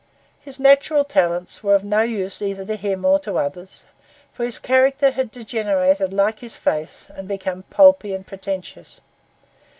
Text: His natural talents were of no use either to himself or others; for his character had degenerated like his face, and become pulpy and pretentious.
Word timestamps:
His 0.39 0.59
natural 0.59 1.03
talents 1.03 1.61
were 1.61 1.75
of 1.75 1.83
no 1.85 2.01
use 2.01 2.41
either 2.41 2.65
to 2.65 2.75
himself 2.75 3.27
or 3.27 3.39
others; 3.39 3.85
for 4.33 4.43
his 4.43 4.57
character 4.57 5.11
had 5.11 5.29
degenerated 5.29 6.11
like 6.11 6.39
his 6.39 6.55
face, 6.55 7.07
and 7.15 7.27
become 7.27 7.61
pulpy 7.61 8.15
and 8.15 8.25
pretentious. 8.25 9.01